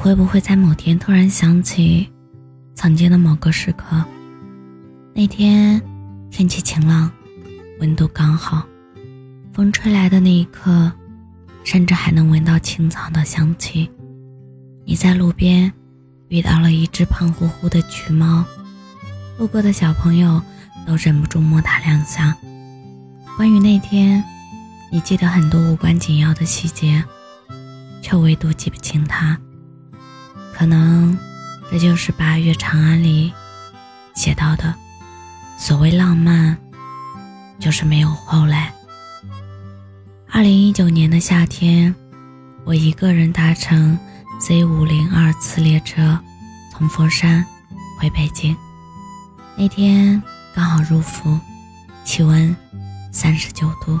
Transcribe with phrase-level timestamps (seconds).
[0.00, 2.08] 会不会在某天突然想起
[2.74, 4.02] 曾经的某个时刻？
[5.12, 5.82] 那天
[6.30, 7.10] 天气晴朗，
[7.80, 8.64] 温度刚好，
[9.52, 10.90] 风吹来的那一刻，
[11.64, 13.90] 甚至还能闻到青草的香气。
[14.84, 15.70] 你在路边
[16.28, 18.44] 遇到了一只胖乎乎的橘猫，
[19.36, 20.40] 路过的小朋友
[20.86, 22.36] 都忍不住摸它两下。
[23.36, 24.22] 关于那天，
[24.92, 27.04] 你记得很多无关紧要的细节，
[28.00, 29.36] 却唯独记不清它。
[30.58, 31.16] 可能，
[31.70, 33.32] 这就是八月长安里
[34.16, 34.74] 写到的
[35.56, 36.58] 所谓浪漫，
[37.60, 38.74] 就是没有后来。
[40.28, 41.94] 二零一九年的夏天，
[42.64, 43.96] 我一个人搭乘
[44.40, 46.18] Z 五零二次列车
[46.72, 47.46] 从佛山
[48.00, 48.56] 回北京。
[49.56, 50.20] 那天
[50.52, 51.38] 刚好入伏，
[52.04, 52.54] 气温
[53.12, 53.96] 三十九度，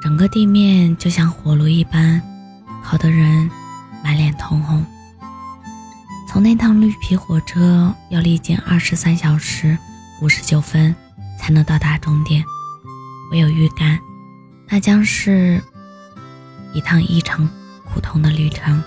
[0.00, 2.22] 整个地面就像火炉一般，
[2.84, 3.50] 烤得人
[4.04, 4.86] 满脸通红。
[6.32, 9.76] 从那趟绿皮火车要历经二十三小时
[10.22, 10.94] 五十九分
[11.36, 12.44] 才能到达终点，
[13.32, 13.98] 我有预感，
[14.68, 15.60] 那将是
[16.72, 17.50] 一趟异常
[17.84, 18.80] 苦痛的旅程。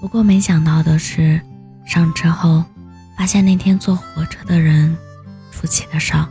[0.00, 1.38] 不过没想到的是，
[1.86, 2.64] 上车后
[3.18, 4.96] 发现那天坐火车的人
[5.52, 6.26] 出奇的少，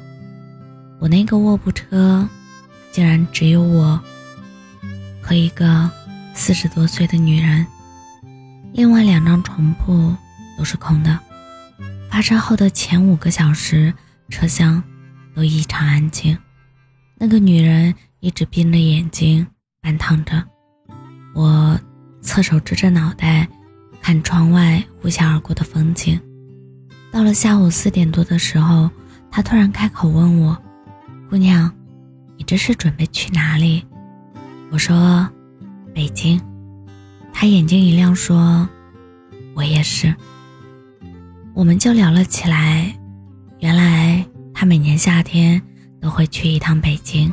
[1.00, 2.28] 我那个卧铺车
[2.92, 4.02] 竟然只有我
[5.22, 5.88] 和一个
[6.34, 7.64] 四十多岁的女人。
[8.78, 10.14] 另外两张床铺
[10.58, 11.18] 都是空的。
[12.12, 13.94] 发车后的前五个小时，
[14.28, 14.84] 车厢
[15.34, 16.38] 都异常安静。
[17.18, 19.48] 那个女人一直闭着眼睛，
[19.82, 20.44] 半躺着。
[21.34, 21.80] 我
[22.22, 23.48] 侧手支着脑袋，
[24.02, 26.20] 看窗外呼啸而过的风景。
[27.14, 28.90] 到了下午四点多的时候，
[29.32, 30.62] 她突然开口问我
[31.32, 31.72] ：“姑娘，
[32.36, 33.86] 你这是准备去哪里？”
[34.70, 35.30] 我说
[35.96, 36.42] ：“北京。”
[37.38, 38.68] 他眼睛一亮，说
[39.56, 40.16] ：“我也是。”
[41.54, 42.96] 我们就聊了起来。
[43.60, 45.62] 原来他每年夏天
[46.00, 47.32] 都会去一趟北京，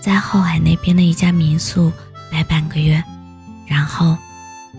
[0.00, 1.92] 在后海那边的一家民宿
[2.32, 3.02] 待半个月，
[3.68, 4.18] 然后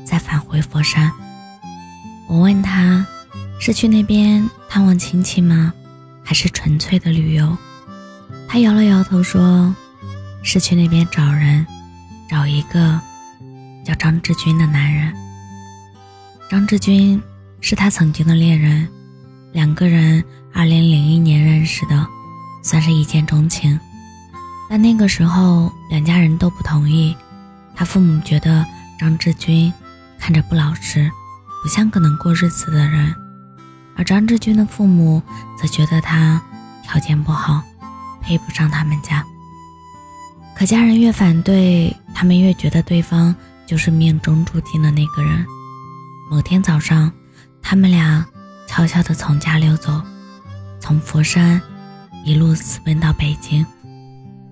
[0.03, 1.09] 再返回佛山。
[2.27, 3.07] 我问他
[3.57, 5.73] ：“是去那边探望亲戚吗？
[6.25, 7.57] 还是纯粹的旅游？”
[8.49, 9.73] 他摇了摇头说
[10.43, 11.65] ：“是去那边找人，
[12.29, 12.99] 找一个。”
[13.83, 15.13] 叫张志军的男人，
[16.49, 17.21] 张志军
[17.59, 18.87] 是他曾经的恋人，
[19.53, 22.07] 两个人二零零一年认识的，
[22.63, 23.79] 算是一见钟情。
[24.69, 27.15] 但那个时候两家人都不同意，
[27.75, 28.65] 他父母觉得
[28.99, 29.73] 张志军
[30.19, 31.09] 看着不老实，
[31.63, 33.13] 不像个能过日子的人，
[33.97, 35.21] 而张志军的父母
[35.59, 36.41] 则觉得他
[36.83, 37.61] 条件不好，
[38.21, 39.25] 配不上他们家。
[40.55, 43.35] 可家人越反对，他们越觉得对方。
[43.71, 45.45] 就是命中注定的那个人。
[46.29, 47.09] 某天早上，
[47.61, 48.25] 他们俩
[48.67, 50.01] 悄悄地从家溜走，
[50.77, 51.61] 从佛山
[52.25, 53.65] 一路私奔到北京。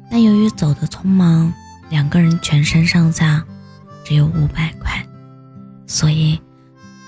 [0.09, 1.51] 但由于走的匆忙，
[1.89, 3.43] 两个人全身上下
[4.05, 5.05] 只有五百块，
[5.85, 6.41] 所以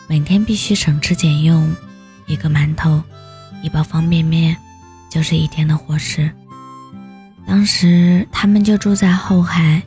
[0.09, 1.73] 每天必须省吃俭用，
[2.25, 3.01] 一个馒头，
[3.63, 4.57] 一包方便面，
[5.09, 6.29] 就是一天的伙食。
[7.47, 9.81] 当时他们就住在后海。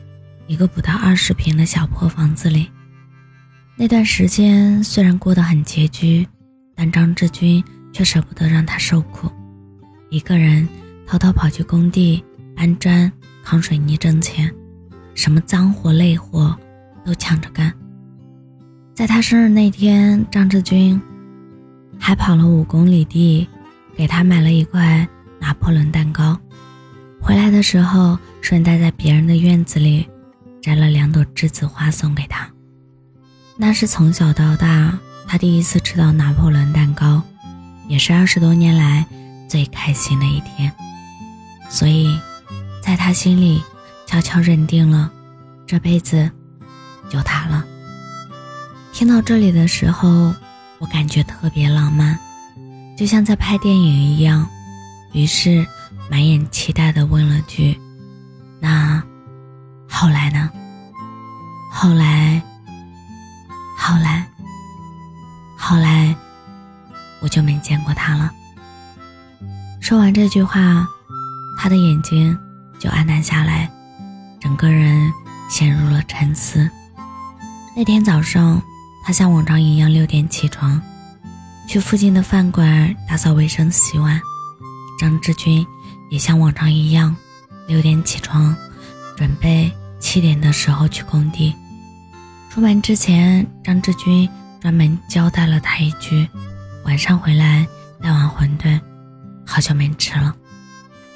[0.47, 2.69] 一个不到二十平的小破房子里，
[3.75, 6.27] 那段时间虽然过得很拮据，
[6.75, 9.29] 但张志军却舍不得让他受苦，
[10.09, 10.67] 一个人
[11.07, 12.23] 偷偷跑去工地
[12.55, 13.11] 搬砖、
[13.43, 14.53] 扛水泥挣钱，
[15.15, 16.55] 什么脏活累活
[17.03, 17.73] 都抢着干。
[18.93, 21.01] 在他生日那天，张志军
[21.99, 23.47] 还跑了五公里地，
[23.95, 25.07] 给他买了一块
[25.39, 26.39] 拿破仑蛋糕，
[27.19, 30.07] 回来的时候顺带在别人的院子里。
[30.65, 32.49] 摘了两朵栀子花送给他，
[33.55, 37.21] 那是从小到大他第一次吃到拿破仑蛋糕，
[37.87, 39.05] 也是二十多年来
[39.47, 40.73] 最开心的一天。
[41.69, 42.19] 所以，
[42.81, 43.61] 在他心里
[44.07, 45.11] 悄悄认定了，
[45.67, 46.31] 这辈子
[47.11, 47.63] 就他了。
[48.91, 50.33] 听到这里的时候，
[50.79, 52.17] 我感觉特别浪漫，
[52.97, 54.49] 就像在拍电影一样。
[55.13, 55.63] 于是，
[56.09, 57.79] 满眼期待地问了句
[58.59, 58.99] ：“那？”
[59.87, 60.49] 后来呢？
[61.77, 62.41] 后来，
[63.77, 64.25] 后来，
[65.57, 66.15] 后来，
[67.21, 68.31] 我就没见过他了。
[69.81, 70.87] 说完这句话，
[71.59, 72.35] 他的眼睛
[72.79, 73.69] 就黯淡下来，
[74.39, 75.11] 整个人
[75.49, 76.67] 陷入了沉思。
[77.75, 78.59] 那天早上，
[79.05, 80.81] 他像往常一样六点起床，
[81.67, 84.19] 去附近的饭馆打扫卫生、洗碗。
[84.97, 85.67] 张志军
[86.09, 87.13] 也像往常一样
[87.67, 88.55] 六点起床，
[89.17, 89.69] 准备。
[89.97, 91.55] 七点的时候去工地，
[92.55, 94.29] 出门之前，张志军
[94.61, 96.25] 专门交代了他一句
[96.87, 97.67] ：“晚上回来
[98.01, 98.79] 带碗馄饨，
[99.45, 100.33] 好久没吃了。”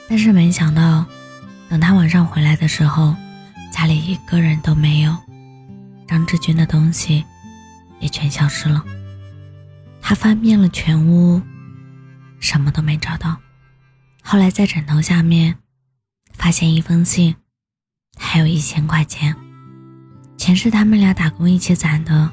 [0.10, 1.06] 但是没想到，
[1.70, 3.16] 等他晚上回来的时候，
[3.72, 5.16] 家里一个人都没有，
[6.06, 7.24] 张志军的东西
[8.02, 8.84] 也全消失了。
[10.02, 11.42] 他翻遍了全屋，
[12.42, 13.38] 什么都没找到。
[14.22, 15.56] 后来在枕头下面
[16.34, 17.34] 发现一封信，
[18.18, 19.34] 还有一千块钱。
[20.50, 22.28] 钱是他们俩打工一起攒的，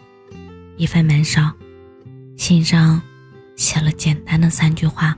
[0.79, 1.53] 一分没少。
[2.39, 2.99] 信上
[3.57, 5.15] 写了简单的三句话：“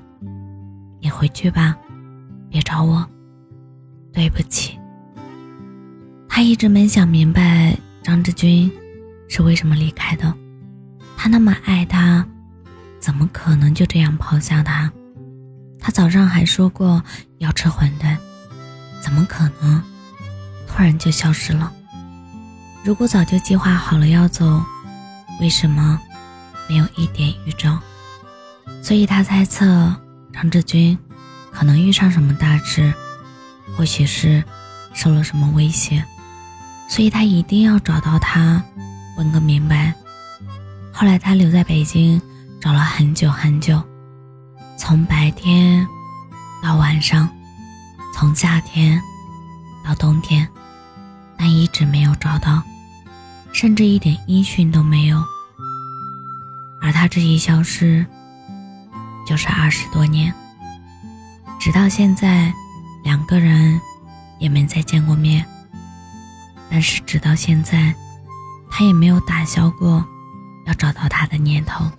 [1.01, 1.79] 你回去吧，
[2.51, 3.09] 别找我，
[4.13, 4.77] 对不起。”
[6.29, 8.69] 他一直没想明白张志军
[9.29, 10.35] 是为什么离开的。
[11.17, 12.27] 他那么爱他，
[12.99, 14.93] 怎么可能就这样抛下他？
[15.79, 17.01] 他早上还说过
[17.39, 18.17] 要吃馄饨，
[19.01, 19.81] 怎么可能
[20.67, 21.73] 突然就消失了？
[22.85, 24.63] 如果早就计划好了要走，
[25.41, 26.01] 为什么
[26.69, 27.79] 没有一点预兆？
[28.83, 29.95] 所以他猜测
[30.33, 30.97] 张志军
[31.53, 32.93] 可能遇上什么大事，
[33.77, 34.43] 或许是
[34.95, 36.05] 受了什么威胁，
[36.89, 38.63] 所以他一定要找到他，
[39.17, 39.93] 问个明白。
[40.93, 42.21] 后来他留在北京
[42.61, 43.83] 找了很久很久，
[44.79, 45.87] 从白天
[46.63, 47.29] 到晚上，
[48.15, 49.01] 从夏天
[49.85, 50.49] 到冬天，
[51.39, 52.63] 但一直没有找到。
[53.51, 55.25] 甚至一点音讯都没有，
[56.83, 58.05] 而他这一消失，
[59.27, 60.33] 就是二十多年，
[61.59, 62.53] 直到现在，
[63.03, 63.81] 两个人
[64.39, 65.45] 也没再见过面。
[66.71, 67.95] 但是直到现在，
[68.71, 70.05] 他也没有打消过
[70.67, 71.91] 要找到他的念头，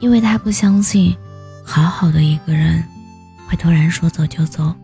[0.00, 1.14] 因为他不相信，
[1.64, 2.82] 好好的一个人
[3.46, 4.74] 会突然说走就走，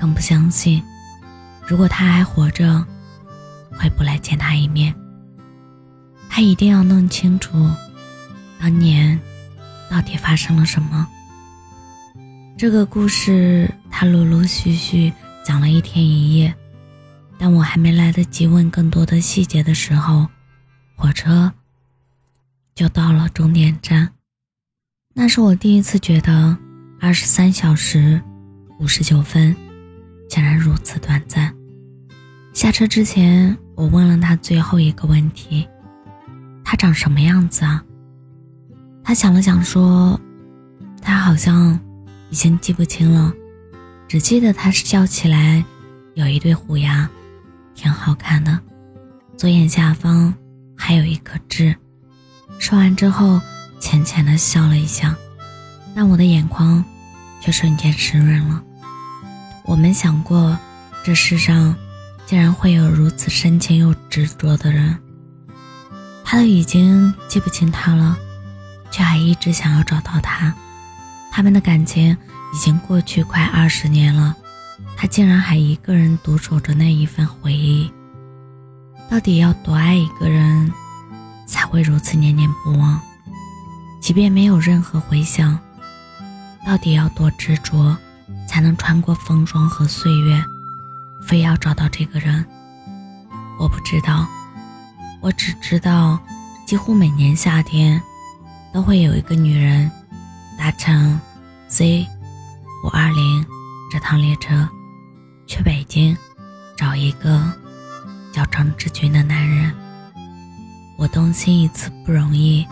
[0.00, 0.80] 更不相信，
[1.70, 2.84] 如果他还活着。
[3.72, 4.94] 会不来见他一面，
[6.28, 7.70] 他一定要弄清楚，
[8.58, 9.18] 当年
[9.88, 11.06] 到底发生了什么。
[12.58, 15.10] 这个故事他陆陆续续
[15.46, 16.52] 讲了一天一夜，
[17.38, 20.26] 但我还没来得及问更多的细节的时候，
[20.96, 21.50] 火车
[22.74, 24.10] 就到了终点站。
[25.14, 26.54] 那是我第一次觉得，
[27.00, 28.20] 二十三小时
[28.80, 29.56] 五十九分，
[30.28, 31.54] 竟然如此短暂。
[32.52, 35.66] 下车之前，我问了他最后一个问题
[36.64, 37.82] ：“他长什么样子啊？”
[39.04, 40.20] 他想了想说
[41.00, 41.78] ：“他好像
[42.28, 43.32] 已经记不清了，
[44.08, 45.64] 只记得他笑起来
[46.14, 47.08] 有一对虎牙，
[47.74, 48.58] 挺好看的，
[49.36, 50.34] 左眼下方
[50.76, 51.74] 还有一颗痣。”
[52.58, 53.40] 说完之后，
[53.78, 55.16] 浅浅的笑了一下，
[55.94, 56.84] 但我的眼眶
[57.40, 58.62] 却瞬间湿润了。
[59.64, 60.58] 我没想过，
[61.04, 61.74] 这世上。
[62.30, 64.96] 竟然会有如此深情又执着的人，
[66.24, 68.16] 他都已经记不清他了，
[68.88, 70.54] 却还一直想要找到他。
[71.32, 72.16] 他们的感情
[72.54, 74.36] 已经过去快二十年了，
[74.96, 77.92] 他竟然还一个人独守着那一份回忆。
[79.10, 80.72] 到底要多爱一个人，
[81.48, 83.00] 才会如此念念不忘？
[84.00, 85.58] 即便没有任何回响，
[86.64, 87.96] 到底要多执着，
[88.48, 90.40] 才能穿过风霜和岁月？
[91.30, 92.44] 非要找到这个人，
[93.56, 94.26] 我不知道，
[95.20, 96.18] 我只知道，
[96.66, 98.02] 几乎每年夏天，
[98.72, 99.88] 都会有一个女人
[100.58, 101.20] 搭乘
[101.68, 102.04] Z
[102.84, 103.46] 五二零
[103.92, 104.68] 这趟列车，
[105.46, 106.16] 去北京
[106.76, 107.40] 找一个
[108.32, 109.72] 叫张志军的男人。
[110.98, 112.66] 我动心一次不容易，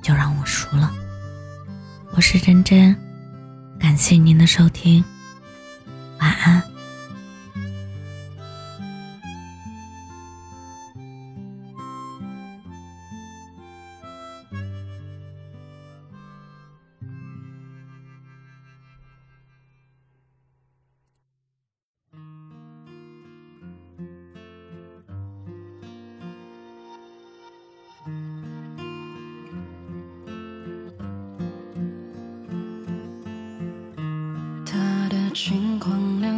[0.00, 0.92] 就让我输了。
[2.14, 2.96] 我是真真，
[3.80, 5.04] 感谢您的收听，
[6.20, 6.62] 晚安。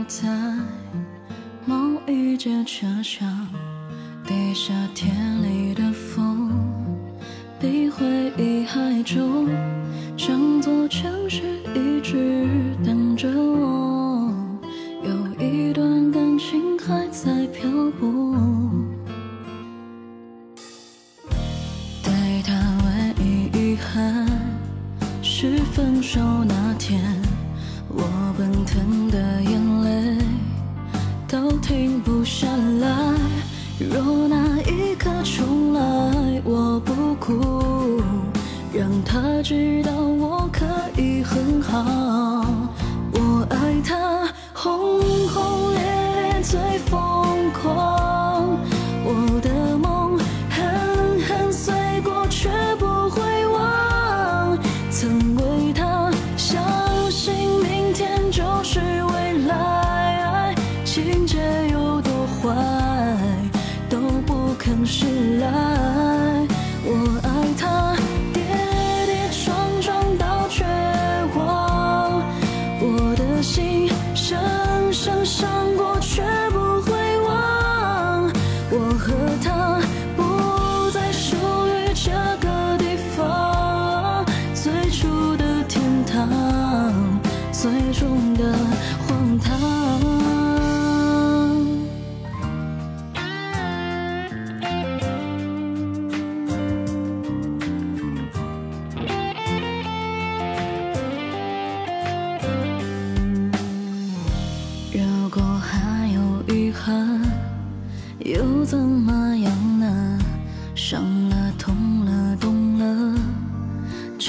[0.09, 0.29] 在
[1.65, 1.75] 某
[2.07, 3.49] 一节车厢，
[4.25, 6.53] 地下铁里的风，
[7.61, 9.49] 比回忆还重，
[10.17, 11.43] 整座城市
[11.75, 12.47] 一直
[12.85, 13.29] 等着
[39.09, 40.67] 他知道我可
[41.01, 42.45] 以很好。
[43.13, 45.81] 我爱他轰轰烈
[46.33, 46.59] 烈最
[46.91, 48.59] 疯狂，
[49.05, 50.19] 我的梦
[50.51, 51.73] 狠狠碎
[52.03, 54.59] 过却不会忘。
[54.91, 56.61] 曾为他相
[57.11, 57.33] 信
[57.63, 61.39] 明天就是未来，情节
[61.71, 62.53] 有多坏
[63.89, 65.76] 都不肯释来。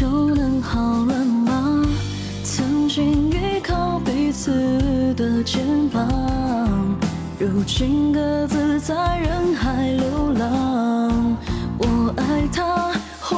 [0.07, 1.85] 就能好了吗？
[2.41, 6.07] 曾经依靠彼此的肩膀，
[7.37, 11.37] 如今各自在人海流浪。
[11.77, 13.37] 我爱他，轰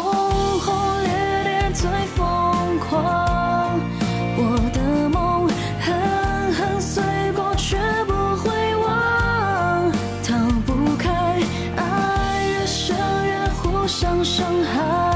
[0.60, 1.10] 轰烈
[1.44, 3.80] 烈最疯狂，
[4.38, 5.50] 我的梦
[5.82, 7.02] 狠狠碎
[7.36, 9.92] 过却不会忘，
[10.24, 10.36] 逃
[10.68, 11.10] 不开
[11.78, 12.96] 爱，越深
[13.26, 15.09] 越互相伤害，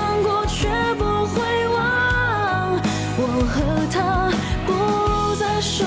[0.00, 2.80] 难过却不会忘。
[3.18, 4.30] 我和他
[4.66, 5.86] 不再说